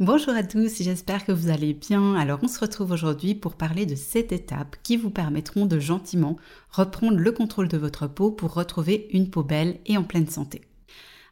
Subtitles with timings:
[0.00, 2.14] Bonjour à tous, j'espère que vous allez bien.
[2.14, 6.36] Alors on se retrouve aujourd'hui pour parler de cette étapes qui vous permettront de gentiment
[6.70, 10.60] reprendre le contrôle de votre peau pour retrouver une peau belle et en pleine santé.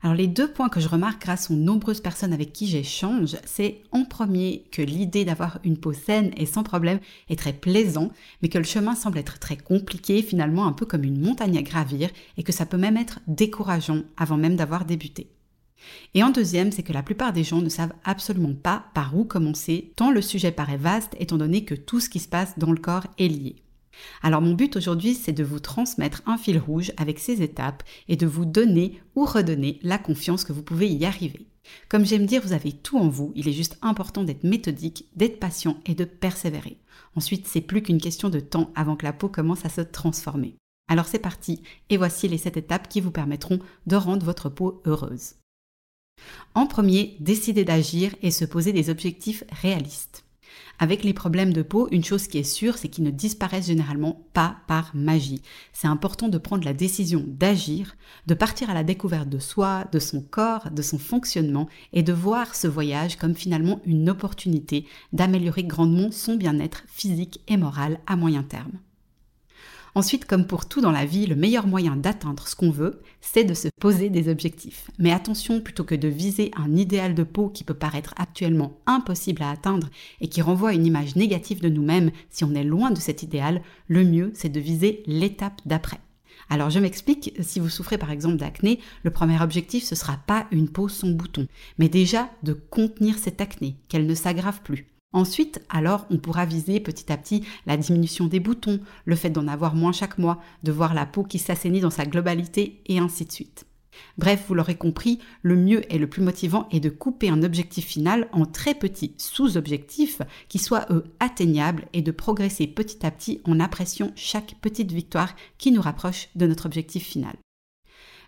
[0.03, 3.83] Alors les deux points que je remarque grâce aux nombreuses personnes avec qui j'échange, c'est
[3.93, 6.99] en premier que l'idée d'avoir une peau saine et sans problème
[7.29, 8.11] est très plaisant,
[8.43, 11.63] mais que le chemin semble être très compliqué, finalement un peu comme une montagne à
[11.63, 15.36] gravir, et que ça peut même être décourageant avant même d'avoir débuté.
[16.15, 19.25] Et en deuxième, c'est que la plupart des gens ne savent absolument pas par où
[19.25, 22.73] commencer, tant le sujet paraît vaste étant donné que tout ce qui se passe dans
[22.73, 23.57] le corps est lié.
[24.23, 28.17] Alors mon but aujourd'hui, c'est de vous transmettre un fil rouge avec ces étapes et
[28.17, 31.47] de vous donner ou redonner la confiance que vous pouvez y arriver.
[31.89, 35.41] Comme j'aime dire, vous avez tout en vous, il est juste important d'être méthodique, d'être
[35.41, 36.79] patient et de persévérer.
[37.17, 40.57] Ensuite, c'est plus qu'une question de temps avant que la peau commence à se transformer.
[40.89, 44.83] Alors c'est parti, et voici les 7 étapes qui vous permettront de rendre votre peau
[44.87, 45.35] heureuse.
[46.57, 50.25] En premier, décider d'agir et se poser des objectifs réalistes.
[50.79, 54.27] Avec les problèmes de peau, une chose qui est sûre, c'est qu'ils ne disparaissent généralement
[54.33, 55.43] pas par magie.
[55.75, 57.95] C'est important de prendre la décision d'agir,
[58.27, 62.15] de partir à la découverte de soi, de son corps, de son fonctionnement et de
[62.15, 68.17] voir ce voyage comme finalement une opportunité d'améliorer grandement son bien-être physique et moral à
[68.17, 68.79] moyen terme.
[69.97, 73.45] Ensuite, comme pour tout dans la vie, le meilleur moyen d'atteindre ce qu'on veut, c'est
[73.45, 74.91] de se poser des objectifs.
[74.99, 79.43] Mais attention, plutôt que de viser un idéal de peau qui peut paraître actuellement impossible
[79.43, 79.89] à atteindre
[80.21, 83.63] et qui renvoie une image négative de nous-mêmes si on est loin de cet idéal,
[83.89, 86.01] le mieux, c'est de viser l'étape d'après.
[86.51, 90.47] Alors je m'explique, si vous souffrez par exemple d'acné, le premier objectif ce sera pas
[90.51, 94.96] une peau sans bouton, mais déjà de contenir cette acné, qu'elle ne s'aggrave plus.
[95.13, 99.49] Ensuite, alors, on pourra viser petit à petit la diminution des boutons, le fait d'en
[99.49, 103.25] avoir moins chaque mois, de voir la peau qui s'assainit dans sa globalité, et ainsi
[103.25, 103.67] de suite.
[104.19, 107.87] Bref, vous l'aurez compris, le mieux et le plus motivant est de couper un objectif
[107.87, 113.41] final en très petits sous-objectifs qui soient eux atteignables et de progresser petit à petit
[113.45, 117.37] en appréciant chaque petite victoire qui nous rapproche de notre objectif final.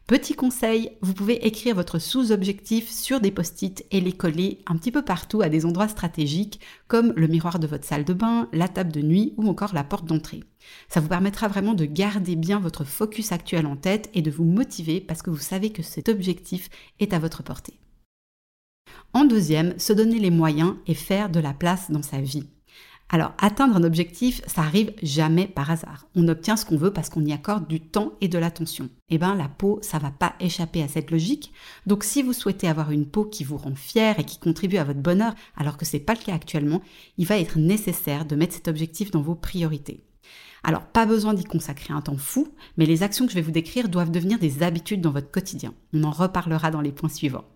[0.09, 4.91] Petit conseil, vous pouvez écrire votre sous-objectif sur des post-it et les coller un petit
[4.91, 8.69] peu partout à des endroits stratégiques comme le miroir de votre salle de bain, la
[8.69, 10.45] table de nuit ou encore la porte d'entrée.
[10.89, 14.45] Ça vous permettra vraiment de garder bien votre focus actuel en tête et de vous
[14.45, 16.71] motiver parce que vous savez que cet objectif
[17.01, 17.79] est à votre portée.
[19.13, 22.49] En deuxième, se donner les moyens et faire de la place dans sa vie.
[23.11, 26.07] Alors, atteindre un objectif, ça arrive jamais par hasard.
[26.15, 28.91] On obtient ce qu'on veut parce qu'on y accorde du temps et de l'attention.
[29.09, 31.51] Eh bien, la peau, ça va pas échapper à cette logique.
[31.87, 34.85] Donc, si vous souhaitez avoir une peau qui vous rend fière et qui contribue à
[34.85, 36.83] votre bonheur, alors que c'est pas le cas actuellement,
[37.17, 40.05] il va être nécessaire de mettre cet objectif dans vos priorités.
[40.63, 43.51] Alors, pas besoin d'y consacrer un temps fou, mais les actions que je vais vous
[43.53, 45.73] décrire doivent devenir des habitudes dans votre quotidien.
[45.95, 47.47] On en reparlera dans les points suivants.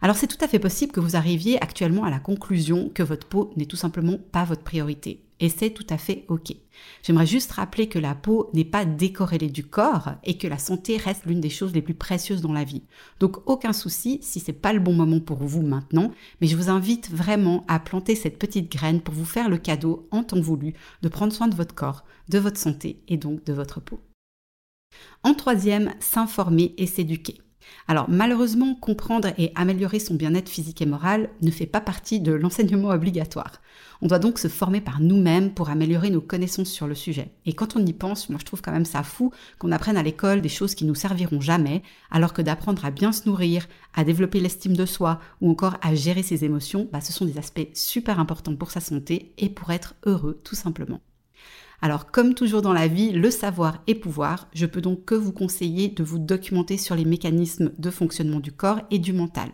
[0.00, 3.26] Alors c'est tout à fait possible que vous arriviez actuellement à la conclusion que votre
[3.26, 5.24] peau n'est tout simplement pas votre priorité.
[5.38, 6.54] Et c'est tout à fait OK.
[7.02, 10.96] J'aimerais juste rappeler que la peau n'est pas décorrélée du corps et que la santé
[10.96, 12.84] reste l'une des choses les plus précieuses dans la vie.
[13.18, 16.70] Donc aucun souci si c'est pas le bon moment pour vous maintenant, mais je vous
[16.70, 20.74] invite vraiment à planter cette petite graine pour vous faire le cadeau en temps voulu
[21.02, 24.00] de prendre soin de votre corps, de votre santé et donc de votre peau.
[25.24, 27.38] En troisième, s'informer et s'éduquer.
[27.88, 32.32] Alors malheureusement, comprendre et améliorer son bien-être physique et moral ne fait pas partie de
[32.32, 33.60] l'enseignement obligatoire.
[34.00, 37.32] On doit donc se former par nous-mêmes pour améliorer nos connaissances sur le sujet.
[37.46, 40.02] Et quand on y pense, moi je trouve quand même ça fou qu'on apprenne à
[40.02, 44.04] l'école des choses qui nous serviront jamais, alors que d'apprendre à bien se nourrir, à
[44.04, 47.68] développer l'estime de soi ou encore à gérer ses émotions, bah, ce sont des aspects
[47.74, 51.00] super importants pour sa santé et pour être heureux tout simplement.
[51.84, 55.32] Alors comme toujours dans la vie, le savoir est pouvoir, je peux donc que vous
[55.32, 59.50] conseiller de vous documenter sur les mécanismes de fonctionnement du corps et du mental.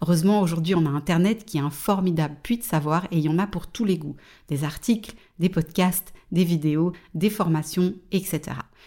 [0.00, 3.28] Heureusement, aujourd'hui, on a Internet qui est un formidable puits de savoir et il y
[3.28, 4.16] en a pour tous les goûts.
[4.48, 8.40] Des articles, des podcasts, des vidéos, des formations, etc.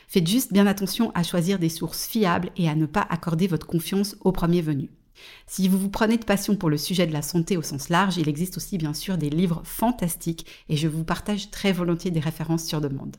[0.08, 3.68] Faites juste bien attention à choisir des sources fiables et à ne pas accorder votre
[3.68, 4.90] confiance au premier venu.
[5.48, 8.18] Si vous vous prenez de passion pour le sujet de la santé au sens large,
[8.18, 12.20] il existe aussi bien sûr des livres fantastiques et je vous partage très volontiers des
[12.20, 13.18] références sur demande.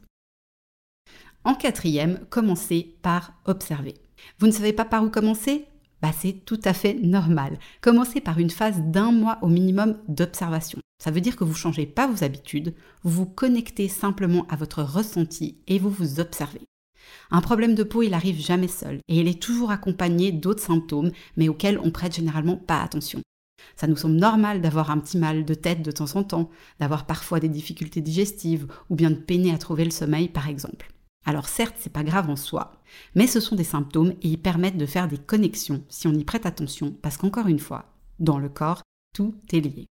[1.44, 3.94] En quatrième, commencez par observer.
[4.38, 5.66] Vous ne savez pas par où commencer?
[6.02, 7.58] Bah, c'est tout à fait normal.
[7.80, 10.78] Commencez par une phase d'un mois au minimum d'observation.
[11.02, 14.56] Ça veut dire que vous ne changez pas vos habitudes, vous vous connectez simplement à
[14.56, 16.60] votre ressenti et vous vous observez.
[17.30, 21.12] Un problème de peau, il arrive jamais seul et il est toujours accompagné d'autres symptômes,
[21.36, 23.20] mais auxquels on prête généralement pas attention.
[23.76, 27.06] Ça nous semble normal d'avoir un petit mal de tête de temps en temps, d'avoir
[27.06, 30.92] parfois des difficultés digestives ou bien de peiner à trouver le sommeil par exemple.
[31.26, 32.80] Alors certes, c'est pas grave en soi,
[33.14, 36.24] mais ce sont des symptômes et ils permettent de faire des connexions si on y
[36.24, 38.82] prête attention parce qu'encore une fois, dans le corps,
[39.14, 39.89] tout est lié.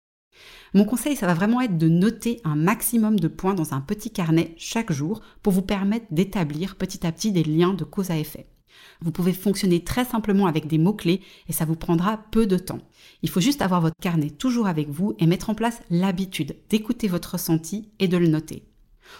[0.73, 4.11] Mon conseil, ça va vraiment être de noter un maximum de points dans un petit
[4.11, 8.17] carnet chaque jour pour vous permettre d'établir petit à petit des liens de cause à
[8.17, 8.47] effet.
[9.01, 12.79] Vous pouvez fonctionner très simplement avec des mots-clés et ça vous prendra peu de temps.
[13.21, 17.07] Il faut juste avoir votre carnet toujours avec vous et mettre en place l'habitude d'écouter
[17.07, 18.63] votre ressenti et de le noter.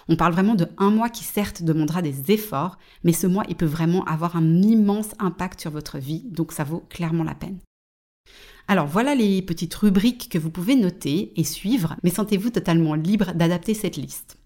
[0.07, 3.55] On parle vraiment de un mois qui certes demandera des efforts, mais ce mois il
[3.55, 7.59] peut vraiment avoir un immense impact sur votre vie, donc ça vaut clairement la peine.
[8.67, 13.33] Alors voilà les petites rubriques que vous pouvez noter et suivre, mais sentez-vous totalement libre
[13.33, 14.37] d'adapter cette liste.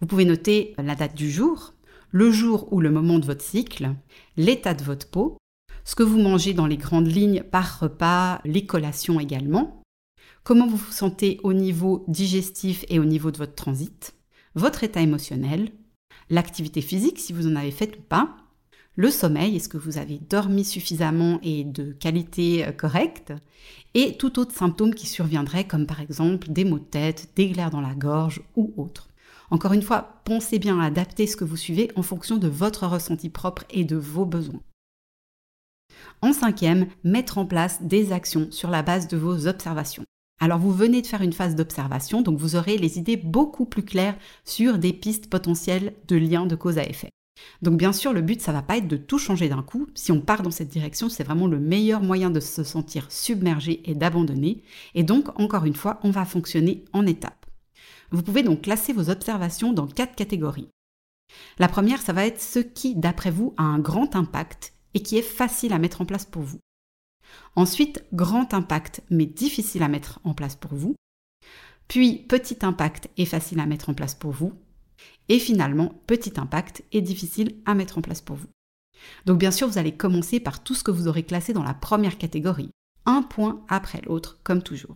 [0.00, 1.74] Vous pouvez noter la date du jour,
[2.10, 3.94] le jour ou le moment de votre cycle,
[4.36, 5.38] l'état de votre peau,
[5.84, 9.82] ce que vous mangez dans les grandes lignes par repas, les collations également,
[10.42, 14.14] comment vous vous sentez au niveau digestif et au niveau de votre transit,
[14.54, 15.70] votre état émotionnel,
[16.30, 18.36] l'activité physique si vous en avez fait ou pas,
[18.94, 23.32] le sommeil, est-ce que vous avez dormi suffisamment et de qualité euh, correcte,
[23.94, 27.70] et tout autre symptôme qui surviendrait comme par exemple des maux de tête, des glaires
[27.70, 29.08] dans la gorge ou autre.
[29.50, 32.86] Encore une fois, pensez bien à adapter ce que vous suivez en fonction de votre
[32.86, 34.62] ressenti propre et de vos besoins.
[36.20, 40.04] En cinquième, mettre en place des actions sur la base de vos observations.
[40.40, 43.84] Alors vous venez de faire une phase d'observation, donc vous aurez les idées beaucoup plus
[43.84, 47.10] claires sur des pistes potentielles de liens de cause à effet.
[47.62, 49.86] Donc bien sûr, le but, ça va pas être de tout changer d'un coup.
[49.94, 53.82] Si on part dans cette direction, c'est vraiment le meilleur moyen de se sentir submergé
[53.88, 54.62] et d'abandonner.
[54.94, 57.46] Et donc, encore une fois, on va fonctionner en étapes.
[58.10, 60.68] Vous pouvez donc classer vos observations dans quatre catégories.
[61.58, 65.16] La première, ça va être ce qui, d'après vous, a un grand impact et qui
[65.16, 66.58] est facile à mettre en place pour vous.
[67.56, 70.94] Ensuite, grand impact mais difficile à mettre en place pour vous.
[71.88, 74.52] Puis, petit impact et facile à mettre en place pour vous.
[75.32, 78.48] Et finalement, petit impact et difficile à mettre en place pour vous.
[79.24, 81.72] Donc bien sûr, vous allez commencer par tout ce que vous aurez classé dans la
[81.72, 82.68] première catégorie,
[83.06, 84.94] un point après l'autre, comme toujours.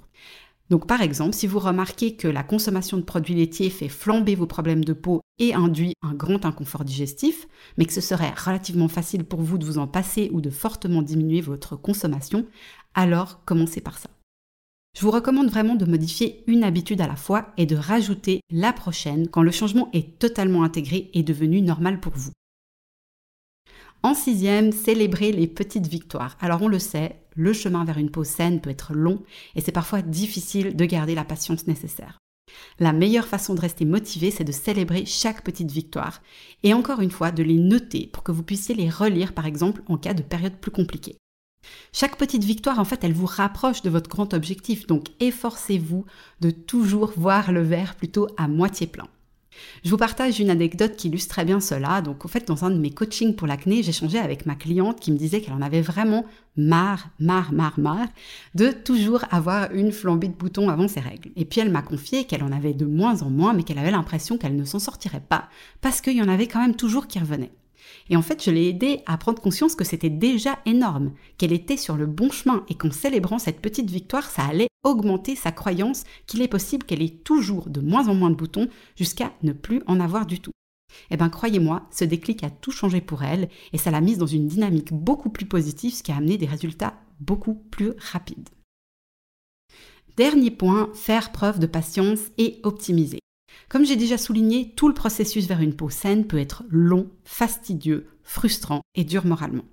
[0.68, 4.46] Donc par exemple, si vous remarquez que la consommation de produits laitiers fait flamber vos
[4.46, 7.48] problèmes de peau et induit un grand inconfort digestif,
[7.78, 11.00] mais que ce serait relativement facile pour vous de vous en passer ou de fortement
[11.00, 12.44] diminuer votre consommation,
[12.92, 14.10] alors commencez par ça.
[14.96, 18.72] Je vous recommande vraiment de modifier une habitude à la fois et de rajouter la
[18.72, 22.30] prochaine quand le changement est totalement intégré et devenu normal pour vous.
[24.02, 26.38] En sixième, célébrer les petites victoires.
[26.40, 29.22] Alors on le sait, le chemin vers une peau saine peut être long
[29.54, 32.16] et c'est parfois difficile de garder la patience nécessaire.
[32.78, 36.22] La meilleure façon de rester motivé, c'est de célébrer chaque petite victoire
[36.62, 39.82] et encore une fois de les noter pour que vous puissiez les relire par exemple
[39.88, 41.18] en cas de période plus compliquée.
[41.92, 46.04] Chaque petite victoire, en fait, elle vous rapproche de votre grand objectif, donc efforcez-vous
[46.40, 49.08] de toujours voir le verre plutôt à moitié plein.
[49.84, 52.00] Je vous partage une anecdote qui illustre très bien cela.
[52.00, 55.12] Donc, en fait, dans un de mes coachings pour l'acné, changé avec ma cliente qui
[55.12, 56.24] me disait qu'elle en avait vraiment
[56.56, 58.08] marre, marre, marre, marre
[58.54, 61.30] de toujours avoir une flambée de boutons avant ses règles.
[61.36, 63.90] Et puis, elle m'a confié qu'elle en avait de moins en moins, mais qu'elle avait
[63.90, 65.48] l'impression qu'elle ne s'en sortirait pas
[65.80, 67.52] parce qu'il y en avait quand même toujours qui revenaient.
[68.08, 71.76] Et en fait, je l'ai aidée à prendre conscience que c'était déjà énorme, qu'elle était
[71.76, 76.04] sur le bon chemin et qu'en célébrant cette petite victoire, ça allait augmenter sa croyance
[76.26, 79.82] qu'il est possible qu'elle ait toujours de moins en moins de boutons jusqu'à ne plus
[79.86, 80.52] en avoir du tout.
[81.10, 84.26] Eh bien, croyez-moi, ce déclic a tout changé pour elle et ça l'a mise dans
[84.26, 88.48] une dynamique beaucoup plus positive, ce qui a amené des résultats beaucoup plus rapides.
[90.16, 93.18] Dernier point, faire preuve de patience et optimiser.
[93.68, 98.06] Comme j'ai déjà souligné, tout le processus vers une peau saine peut être long, fastidieux,
[98.22, 99.64] frustrant et dur moralement.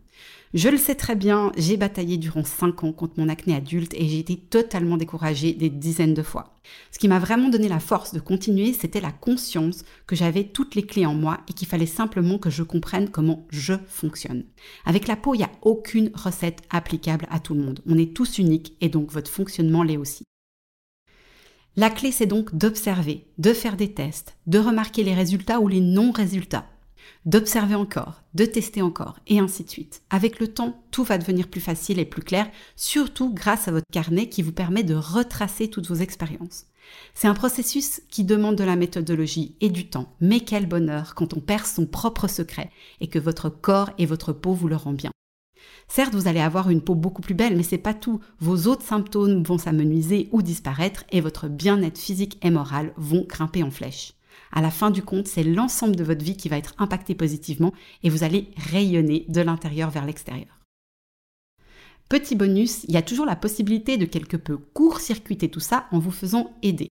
[0.53, 4.07] Je le sais très bien, j'ai bataillé durant 5 ans contre mon acné adulte et
[4.07, 6.59] j'ai été totalement découragée des dizaines de fois.
[6.91, 10.75] Ce qui m'a vraiment donné la force de continuer, c'était la conscience que j'avais toutes
[10.75, 14.45] les clés en moi et qu'il fallait simplement que je comprenne comment je fonctionne.
[14.85, 17.81] Avec la peau, il n'y a aucune recette applicable à tout le monde.
[17.87, 20.23] On est tous uniques et donc votre fonctionnement l'est aussi.
[21.75, 25.79] La clé, c'est donc d'observer, de faire des tests, de remarquer les résultats ou les
[25.79, 26.67] non-résultats,
[27.25, 30.03] d'observer encore, de tester encore, et ainsi de suite.
[30.11, 33.87] Avec le temps, tout va devenir plus facile et plus clair, surtout grâce à votre
[33.91, 36.67] carnet qui vous permet de retracer toutes vos expériences.
[37.15, 41.33] C'est un processus qui demande de la méthodologie et du temps, mais quel bonheur quand
[41.33, 42.69] on perd son propre secret
[43.01, 45.11] et que votre corps et votre peau vous le rendent bien.
[45.87, 48.19] Certes, vous allez avoir une peau beaucoup plus belle, mais c'est pas tout.
[48.39, 53.63] Vos autres symptômes vont s'amenuiser ou disparaître et votre bien-être physique et moral vont grimper
[53.63, 54.13] en flèche.
[54.51, 57.73] À la fin du compte, c'est l'ensemble de votre vie qui va être impacté positivement
[58.03, 60.59] et vous allez rayonner de l'intérieur vers l'extérieur.
[62.09, 65.99] Petit bonus, il y a toujours la possibilité de quelque peu court-circuiter tout ça en
[65.99, 66.89] vous faisant aider.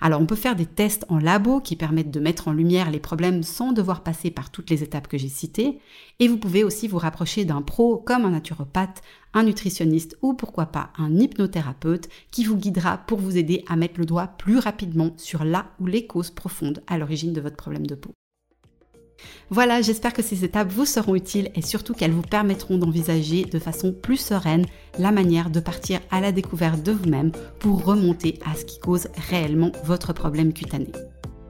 [0.00, 3.00] Alors on peut faire des tests en labo qui permettent de mettre en lumière les
[3.00, 5.78] problèmes sans devoir passer par toutes les étapes que j'ai citées.
[6.18, 9.02] Et vous pouvez aussi vous rapprocher d'un pro comme un naturopathe,
[9.34, 13.98] un nutritionniste ou pourquoi pas un hypnothérapeute qui vous guidera pour vous aider à mettre
[13.98, 17.86] le doigt plus rapidement sur là ou les causes profondes à l'origine de votre problème
[17.86, 18.12] de peau.
[19.50, 23.58] Voilà, j'espère que ces étapes vous seront utiles et surtout qu'elles vous permettront d'envisager de
[23.58, 24.66] façon plus sereine
[24.98, 29.08] la manière de partir à la découverte de vous-même pour remonter à ce qui cause
[29.28, 30.92] réellement votre problème cutané.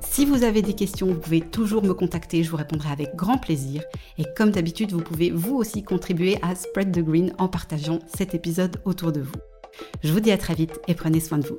[0.00, 3.38] Si vous avez des questions, vous pouvez toujours me contacter, je vous répondrai avec grand
[3.38, 3.82] plaisir.
[4.18, 8.34] Et comme d'habitude, vous pouvez vous aussi contribuer à Spread the Green en partageant cet
[8.34, 9.36] épisode autour de vous.
[10.02, 11.58] Je vous dis à très vite et prenez soin de vous.